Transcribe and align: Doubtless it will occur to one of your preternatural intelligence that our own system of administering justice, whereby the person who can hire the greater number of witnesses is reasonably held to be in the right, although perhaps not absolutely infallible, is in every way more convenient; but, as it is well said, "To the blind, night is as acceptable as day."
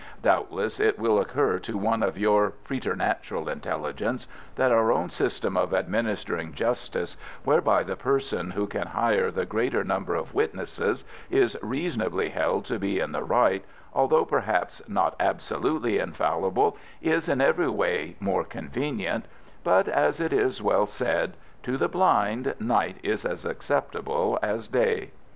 Doubtless 0.23 0.79
it 0.79 0.97
will 0.97 1.19
occur 1.19 1.59
to 1.59 1.77
one 1.77 2.01
of 2.01 2.17
your 2.17 2.53
preternatural 2.63 3.47
intelligence 3.47 4.27
that 4.55 4.71
our 4.71 4.91
own 4.91 5.11
system 5.11 5.55
of 5.55 5.75
administering 5.75 6.53
justice, 6.55 7.17
whereby 7.43 7.83
the 7.83 7.95
person 7.95 8.49
who 8.49 8.65
can 8.65 8.87
hire 8.87 9.29
the 9.29 9.45
greater 9.45 9.83
number 9.83 10.15
of 10.15 10.33
witnesses 10.33 11.05
is 11.29 11.55
reasonably 11.61 12.29
held 12.29 12.65
to 12.65 12.79
be 12.79 12.99
in 12.99 13.11
the 13.11 13.21
right, 13.23 13.63
although 13.93 14.25
perhaps 14.25 14.81
not 14.87 15.15
absolutely 15.19 15.99
infallible, 15.99 16.77
is 16.99 17.29
in 17.29 17.39
every 17.39 17.69
way 17.69 18.15
more 18.19 18.43
convenient; 18.43 19.25
but, 19.63 19.87
as 19.87 20.19
it 20.19 20.33
is 20.33 20.63
well 20.63 20.87
said, 20.87 21.37
"To 21.61 21.77
the 21.77 21.87
blind, 21.87 22.55
night 22.59 22.97
is 23.03 23.23
as 23.23 23.45
acceptable 23.45 24.39
as 24.41 24.67
day." 24.67 25.11